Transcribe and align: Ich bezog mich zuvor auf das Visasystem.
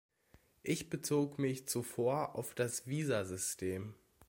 Ich 0.63 0.89
bezog 0.89 1.37
mich 1.37 1.67
zuvor 1.67 2.33
auf 2.33 2.55
das 2.55 2.87
Visasystem. 2.87 3.93